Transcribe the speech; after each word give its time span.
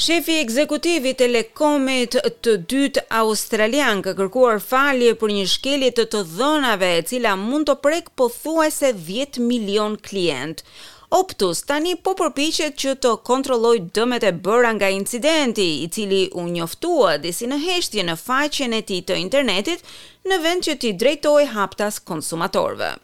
Shefi 0.00 0.34
ekzekutiv 0.40 1.02
i 1.10 1.14
Lekomit 1.28 2.14
të 2.46 2.52
dytë 2.72 3.00
australian 3.20 3.98
ka 4.06 4.14
kërkuar 4.16 4.62
falje 4.64 5.10
për 5.20 5.32
një 5.36 5.42
shkelje 5.54 5.90
të 5.98 6.06
të 6.14 6.20
dhënave 6.38 6.88
e 6.96 7.02
cila 7.10 7.34
mund 7.40 7.68
të 7.68 7.74
prek 7.84 8.08
pothuajse 8.20 8.94
10 9.10 9.36
milion 9.50 9.98
klient. 10.08 10.62
Optus 11.18 11.60
tani 11.72 11.92
po 12.06 12.14
përpiqet 12.22 12.80
që 12.80 12.96
të 13.04 13.12
kontrolloj 13.28 13.74
dëmet 13.98 14.24
e 14.24 14.32
bëra 14.48 14.72
nga 14.78 14.88
incidenti, 14.96 15.68
i 15.84 15.90
cili 15.98 16.22
u 16.40 16.46
njoftua 16.48 17.18
dhe 17.20 17.34
si 17.40 17.50
në 17.52 17.60
heshtje 17.66 18.08
në 18.08 18.16
faqen 18.24 18.72
e 18.72 18.80
ti 18.88 19.02
të 19.04 19.20
internetit 19.26 19.84
në 20.24 20.40
vend 20.46 20.70
që 20.70 20.80
ti 20.80 20.96
drejtoj 21.02 21.42
haptas 21.52 22.00
konsumatorve. 22.08 22.94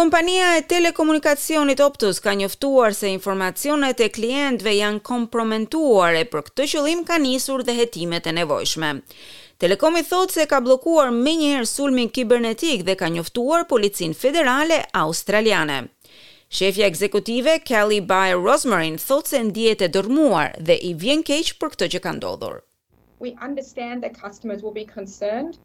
Kompania 0.00 0.56
e 0.56 0.62
telekomunikacionit 0.62 1.80
Optus 1.80 2.20
ka 2.20 2.32
njoftuar 2.38 2.92
se 2.98 3.08
informacionet 3.12 3.98
e 4.04 4.06
klientëve 4.16 4.74
janë 4.76 5.00
kompromentuar 5.08 6.14
e 6.14 6.20
për 6.34 6.44
këtë 6.46 6.66
qëllim 6.72 7.00
ka 7.08 7.16
nisur 7.24 7.64
dhe 7.66 7.74
hetimet 7.80 8.28
e 8.30 8.34
nevojshme. 8.38 8.90
Telekomi 9.64 10.04
thotë 10.12 10.36
se 10.36 10.44
ka 10.52 10.60
bllokuar 10.68 11.10
menjëherë 11.16 11.66
sulmin 11.72 12.12
kibernetik 12.18 12.84
dhe 12.90 12.94
ka 13.00 13.08
njoftuar 13.16 13.66
policinë 13.74 14.18
federale 14.22 14.78
australiane. 15.02 15.80
Shefja 16.60 16.86
ekzekutive 16.92 17.58
Kelly 17.70 17.98
Bay 18.14 18.36
Rosmarin 18.46 19.00
thotë 19.08 19.34
se 19.34 19.42
ndihet 19.50 19.82
e 19.88 19.92
dërmuar 19.98 20.54
dhe 20.68 20.78
i 20.92 20.94
vjen 21.02 21.26
keq 21.32 21.52
për 21.58 21.74
këtë 21.76 21.90
që 21.96 22.04
ka 22.06 22.14
ndodhur. 22.20 22.60
We 23.26 23.34
understand 23.48 24.04
that 24.06 24.14
customers 24.22 24.62
will 24.62 24.76
be 24.80 24.86
concerned 24.94 25.58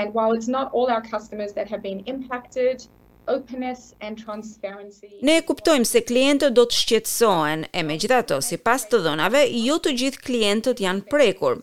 and 0.00 0.12
while 0.12 0.32
it's 0.36 0.52
not 0.58 0.68
all 0.74 0.88
our 0.98 1.04
customers 1.14 1.52
that 1.56 1.66
have 1.74 1.80
been 1.90 2.00
impacted 2.16 2.90
openness 3.36 3.80
and 4.00 4.14
transparency. 4.24 5.10
Ne 5.26 5.36
e 5.38 5.44
kuptojmë 5.46 5.86
se 5.88 6.02
klientët 6.06 6.54
do 6.56 6.64
të 6.66 6.76
shqetësohen 6.80 7.66
e 7.76 7.84
megjithatë, 7.86 8.38
sipas 8.46 8.86
të 8.90 9.00
dhënave, 9.06 9.44
jo 9.66 9.76
të 9.84 9.92
gjithë 10.02 10.24
klientët 10.26 10.82
janë 10.84 11.06
prekur. 11.12 11.62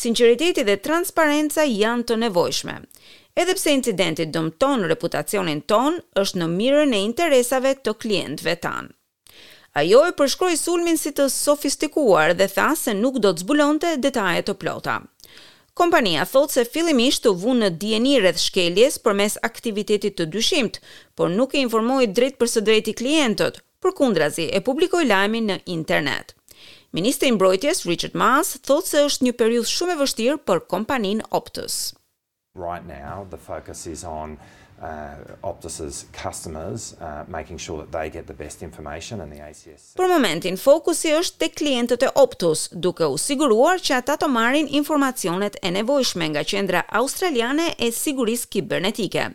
Sinqeriteti 0.00 0.64
dhe 0.68 0.78
transparenca 0.86 1.66
janë 1.68 2.06
të 2.10 2.18
nevojshme. 2.26 2.78
Edhe 3.34 3.54
pse 3.58 3.72
incidenti 3.74 4.26
dëmton 4.30 4.84
reputacionin 4.90 5.64
ton, 5.70 5.96
është 6.22 6.42
në 6.42 6.50
mirën 6.58 6.92
e 6.94 7.02
interesave 7.08 7.74
të 7.84 7.96
klientëve 8.04 8.56
tan. 8.66 8.92
Ajo 9.80 10.04
e 10.06 10.12
përshkroi 10.14 10.54
sulmin 10.58 10.98
si 11.02 11.10
të 11.16 11.26
sofistikuar 11.34 12.36
dhe 12.38 12.46
tha 12.54 12.68
se 12.78 12.94
nuk 12.94 13.16
do 13.24 13.32
të 13.34 13.42
zbulonte 13.42 13.96
detaje 14.06 14.44
të 14.46 14.54
plota. 14.62 15.00
Kompania 15.74 16.22
thot 16.30 16.52
se 16.54 16.62
fillimisht 16.70 17.24
të 17.24 17.32
vunë 17.42 17.64
në 17.64 17.68
djeni 17.82 18.12
rrëth 18.22 18.42
shkeljes 18.44 18.98
për 19.06 19.16
mes 19.20 19.34
aktivitetit 19.48 20.14
të 20.20 20.26
dyshimt, 20.34 20.78
por 21.18 21.30
nuk 21.34 21.54
e 21.56 21.62
informoi 21.64 22.06
drejt 22.18 22.36
për 22.42 22.50
së 22.52 22.60
drejti 22.68 22.94
klientët, 23.00 23.58
për 23.82 23.94
kundrazi 24.00 24.46
e 24.54 24.60
publikoj 24.68 25.02
lajmi 25.08 25.40
në 25.48 25.56
internet. 25.76 26.30
Ministri 26.94 27.32
i 27.32 27.34
Mbrojtjes 27.34 27.82
Richard 27.90 28.14
Mas 28.22 28.52
thotë 28.70 28.92
se 28.92 29.02
është 29.08 29.26
një 29.28 29.32
periudhë 29.40 29.72
shumë 29.74 29.96
e 29.96 30.00
vështirë 30.04 30.38
për 30.50 30.62
kompaninë 30.76 31.26
Optus. 31.42 31.80
Right 32.68 32.86
now 32.94 33.26
the 33.34 33.40
focus 33.50 33.82
is 33.96 34.06
on 34.12 34.38
uh, 34.80 35.48
Optus's 35.50 36.06
customers, 36.12 36.94
uh, 37.00 37.24
making 37.28 37.58
sure 37.60 37.78
that 37.78 37.92
they 37.92 38.10
get 38.10 38.26
the 38.26 38.32
best 38.34 38.62
information 38.62 39.20
and 39.20 39.30
the 39.32 39.40
ACS. 39.40 39.92
Për 39.98 40.10
momentin, 40.10 40.56
fokusi 40.58 41.12
është 41.20 41.42
tek 41.44 41.56
klientët 41.60 42.06
e 42.06 42.10
Optus, 42.20 42.66
duke 42.86 43.06
u 43.14 43.18
siguruar 43.20 43.82
që 43.84 43.98
ata 44.02 44.16
të 44.22 44.30
marrin 44.34 44.70
informacionet 44.80 45.58
e 45.62 45.72
nevojshme 45.76 46.30
nga 46.34 46.44
qendra 46.50 46.84
australiane 47.00 47.72
e 47.78 47.92
sigurisë 47.92 48.50
kibernetike. 48.56 49.28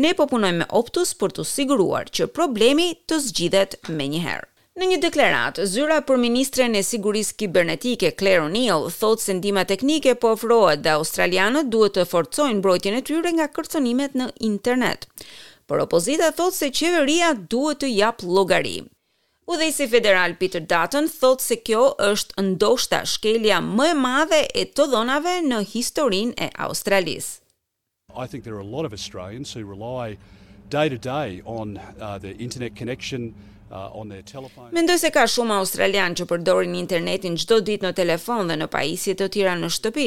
Ne 0.00 0.14
po 0.14 0.28
punojmë 0.30 0.62
me 0.62 0.70
Optus 0.82 1.12
për 1.20 1.36
të 1.38 1.48
siguruar 1.56 2.08
që 2.14 2.28
problemi 2.36 2.92
të 3.08 3.20
zgjidhet 3.28 3.78
menjëherë. 3.90 4.46
Në 4.78 4.86
një 4.86 4.96
deklarat, 5.02 5.56
zyra 5.66 5.96
për 6.06 6.20
Ministren 6.22 6.76
e 6.78 6.80
Sigurisë 6.86 7.34
Kibernetike, 7.42 8.12
Claire 8.14 8.44
O'Neill, 8.44 8.84
thotë 8.94 9.24
se 9.24 9.34
ndima 9.34 9.64
teknike 9.66 10.12
po 10.22 10.30
ofrohet 10.36 10.84
dhe 10.84 10.92
australianët 10.94 11.72
duhet 11.72 11.96
të 11.96 12.04
forcojnë 12.12 12.60
mbrojtjen 12.60 12.98
e 13.00 13.00
tyre 13.08 13.32
nga 13.34 13.48
kërcënimet 13.56 14.14
në 14.22 14.28
internet. 14.48 15.08
Por 15.66 15.82
opozita 15.82 16.30
thotë 16.38 16.58
se 16.60 16.70
qeveria 16.78 17.32
duhet 17.54 17.82
të 17.82 17.90
jap 17.96 18.22
llogari. 18.22 18.76
Udhëheqësi 19.50 19.88
federal 19.96 20.36
Peter 20.38 20.62
Dutton 20.70 21.10
thotë 21.16 21.48
se 21.48 21.58
kjo 21.66 21.82
është 22.12 22.46
ndoshta 22.52 23.02
shkelja 23.16 23.58
më 23.74 23.90
e 23.90 23.98
madhe 24.06 24.38
e 24.62 24.68
të 24.76 24.86
dhënave 24.94 25.34
në 25.50 25.62
historinë 25.74 26.38
e 26.46 26.52
Australisë. 26.70 27.42
I 28.14 28.26
think 28.30 28.44
there 28.46 28.54
are 28.54 28.62
a 28.62 28.72
lot 28.78 28.86
of 28.86 28.94
Australians 28.94 29.52
who 29.52 29.66
rely 29.74 30.08
day 30.76 30.88
to 30.88 30.98
day 31.08 31.42
on 31.44 31.76
uh, 31.98 32.18
the 32.22 32.36
internet 32.38 32.76
connection 32.82 33.32
Uh, 33.70 34.66
Mendoj 34.74 34.98
se 34.98 35.10
ka 35.14 35.22
shumë 35.30 35.54
australian 35.62 36.16
që 36.18 36.24
përdorin 36.26 36.72
internetin 36.78 37.36
çdo 37.38 37.60
ditë 37.68 37.86
në 37.86 37.92
telefon 38.00 38.48
dhe 38.50 38.56
në 38.58 38.66
pajisje 38.72 39.14
të 39.20 39.28
tjera 39.36 39.52
në 39.60 39.68
shtëpi. 39.76 40.06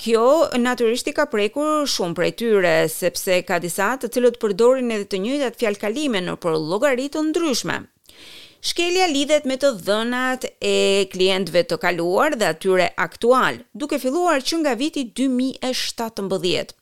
Kjo 0.00 0.24
natyrisht 0.58 1.06
i 1.06 1.14
ka 1.14 1.28
prekur 1.30 1.86
shumë 1.92 2.18
prej 2.18 2.32
tyre 2.42 2.72
sepse 2.90 3.36
ka 3.46 3.60
disa 3.62 3.92
të 3.94 4.10
cilët 4.16 4.40
përdorin 4.42 4.90
edhe 4.96 5.06
të 5.12 5.22
njëjtat 5.22 5.60
fjalë 5.62 5.82
kalime 5.84 6.24
në 6.26 6.34
për 6.42 6.58
llogari 6.64 7.06
të 7.14 7.22
ndryshme. 7.28 7.78
Shkelja 8.66 9.06
lidhet 9.14 9.46
me 9.48 9.54
të 9.56 9.70
dhënat 9.86 10.42
e 10.70 10.74
klientëve 11.14 11.62
të 11.70 11.78
kaluar 11.80 12.34
dhe 12.42 12.50
atyre 12.52 12.90
aktual, 13.06 13.62
duke 13.72 13.96
filluar 14.02 14.42
që 14.42 14.58
nga 14.64 14.74
viti 14.76 15.06
2017. 15.22 16.74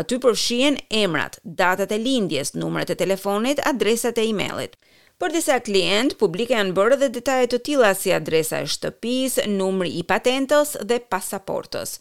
Aty 0.00 0.22
përfshihen 0.24 0.78
emrat, 1.02 1.42
datat 1.44 1.90
e 1.92 1.98
lindjes, 2.06 2.54
numrat 2.54 2.94
e 2.94 2.98
telefonit, 3.02 3.58
adresat 3.72 4.22
e 4.22 4.30
emailit. 4.30 4.78
Për 5.18 5.32
disa 5.34 5.54
klientë, 5.66 6.14
publike 6.18 6.54
janë 6.54 6.74
bërë 6.76 6.96
dhe 7.00 7.06
detaje 7.14 7.48
të 7.50 7.58
tilla 7.66 7.88
si 7.98 8.12
adresa 8.16 8.60
e 8.62 8.68
shtëpisë, 8.70 9.46
numri 9.50 9.88
i 10.00 10.04
patentës 10.06 10.76
dhe 10.86 11.00
pasaportës. 11.14 11.96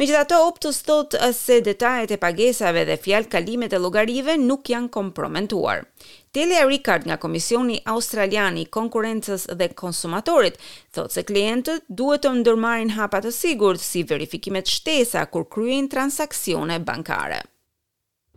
Megjithatë, 0.00 0.38
Optus 0.46 0.78
thotë 0.86 1.28
se 1.40 1.58
detajet 1.66 2.14
e 2.16 2.16
pagesave 2.22 2.86
dhe 2.88 2.96
fjalë 3.04 3.28
kalimet 3.34 3.76
e 3.76 3.82
llogarive 3.82 4.38
nuk 4.46 4.72
janë 4.72 4.88
komprometuar. 4.96 5.84
Telia 6.32 6.64
Ricard 6.70 7.04
nga 7.10 7.20
Komisioni 7.26 7.76
Australiani, 7.96 8.64
i 8.64 8.70
Konkurrencës 8.78 9.50
dhe 9.52 9.68
Konsumatorit 9.84 10.56
thotë 10.96 11.18
se 11.18 11.26
klientët 11.32 11.84
duhet 12.00 12.24
të 12.24 12.32
ndërmarrin 12.40 12.96
hapa 12.96 13.20
të 13.28 13.36
sigurt 13.42 13.84
si 13.84 14.00
verifikimet 14.14 14.72
shtesa 14.78 15.28
kur 15.28 15.44
kryejnë 15.52 15.92
transaksione 15.98 16.80
bankare. 16.88 17.42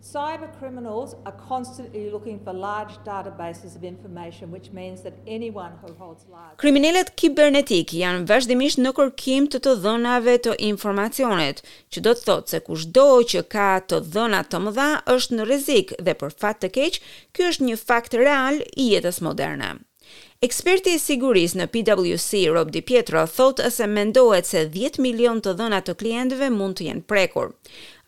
Cyber 0.01 0.49
criminals 0.59 1.15
are 1.25 1.35
constantly 1.47 2.09
looking 2.11 2.39
for 2.43 2.51
large 2.53 2.93
databases 3.05 3.75
of 3.77 3.83
information 3.85 4.51
which 4.51 4.71
means 4.73 5.01
that 5.03 5.13
anyone 5.25 5.71
who 5.81 5.93
holds 5.93 6.25
large 6.29 6.57
Kriminalet 6.59 7.13
kibernetik 7.15 7.93
janë 7.95 8.27
vazhdimisht 8.27 8.77
në 8.83 8.91
kërkim 8.97 9.47
të 9.53 9.61
të 9.63 9.75
dhënave 9.85 10.35
të 10.47 10.57
informacionit, 10.67 11.63
që 11.95 12.03
do 12.03 12.11
të 12.13 12.25
thotë 12.27 12.53
se 12.55 12.59
kushdo 12.67 13.05
që 13.31 13.45
ka 13.55 13.69
të 13.87 14.01
dhëna 14.17 14.43
të 14.51 14.61
mëdha 14.65 14.89
është 15.15 15.35
në 15.39 15.47
rrezik 15.47 15.95
dhe 16.03 16.17
për 16.23 16.35
fat 16.43 16.59
të 16.65 16.73
keq, 16.75 16.99
ky 17.33 17.47
është 17.49 17.67
një 17.69 17.79
fakt 17.87 18.19
real 18.19 18.59
i 18.75 18.89
jetës 18.97 19.21
moderne. 19.23 19.71
Eksperti 20.43 20.97
i 20.99 21.01
sigurisë 21.05 21.61
në 21.63 21.69
PwC 21.73 22.43
Rob 22.53 22.75
Di 22.75 22.83
Pietro 22.83 23.23
thotë 23.39 23.71
se 23.71 23.87
mendohet 23.95 24.45
se 24.51 24.67
10 24.75 24.99
milion 25.07 25.39
të 25.39 25.55
dhëna 25.57 25.81
të 25.87 25.95
klientëve 26.03 26.51
mund 26.59 26.77
të 26.83 26.91
jenë 26.91 27.07
prekur. 27.09 27.55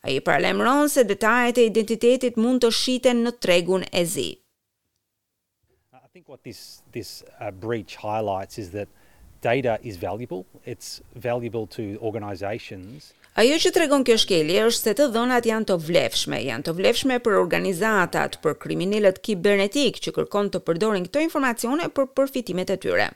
A 0.07 0.11
i 0.11 0.21
paralemron 0.21 0.87
se 0.89 1.03
detajet 1.03 1.57
e 1.59 1.67
identitetit 1.67 2.37
mund 2.39 2.63
të 2.63 2.69
shiten 2.75 3.19
në 3.25 3.31
tregun 3.43 3.81
e 3.91 4.05
zi. 4.07 4.29
I 5.99 6.07
think 6.13 6.29
what 6.31 6.41
this, 6.47 6.61
this 6.95 7.09
uh, 7.41 7.51
breach 7.51 7.97
highlights 8.01 8.57
is 8.57 8.69
that 8.71 8.87
data 9.43 9.75
is 9.83 9.97
valuable. 9.99 10.45
It's 10.65 11.01
valuable 11.27 11.67
to 11.75 11.89
organizations. 11.99 13.11
Ajo 13.37 13.59
që 13.61 13.73
tregon 13.75 14.07
kjo 14.07 14.15
shkelje 14.23 14.63
është 14.69 14.85
se 14.87 14.95
të 14.97 15.09
dhënat 15.13 15.45
janë 15.51 15.69
të 15.69 15.77
vlefshme, 15.91 16.39
janë 16.47 16.65
të 16.69 16.77
vlefshme 16.79 17.19
për 17.27 17.35
organizatat, 17.43 18.39
për 18.41 18.55
kriminilet 18.63 19.19
kibernetik 19.27 19.99
që 20.07 20.15
kërkon 20.15 20.53
të 20.55 20.63
përdorin 20.69 21.05
këto 21.09 21.21
informacione 21.27 21.91
për 21.97 22.09
përfitimet 22.17 22.71
e 22.73 22.79
tyre. 22.87 23.09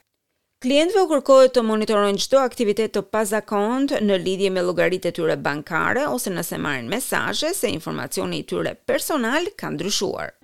Klientëve 0.61 1.01
u 1.01 1.07
kërkohet 1.09 1.55
të 1.57 1.61
monitorojnë 1.65 2.21
çdo 2.21 2.37
aktivitet 2.41 2.91
të 2.93 3.01
pazakont 3.15 3.95
në 4.05 4.19
lidhje 4.27 4.51
me 4.57 4.61
llogaritë 4.67 5.09
e 5.11 5.15
tyre 5.19 5.37
bankare 5.47 6.03
ose 6.17 6.33
nëse 6.35 6.59
marrin 6.67 6.91
mesazhe 6.93 7.49
se 7.63 7.71
informacioni 7.77 8.43
i 8.43 8.45
tyre 8.53 8.75
personal 8.93 9.49
ka 9.63 9.73
ndryshuar. 9.73 10.40